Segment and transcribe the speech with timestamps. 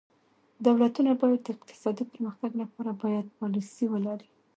[0.65, 4.27] دولتونه باید د اقتصادي پرمختګ لپاره پایداره پالیسي ولري.